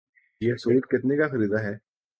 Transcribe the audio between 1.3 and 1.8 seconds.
خریدا ہے؟